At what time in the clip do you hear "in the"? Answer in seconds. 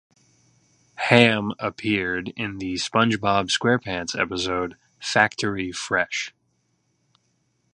2.35-2.73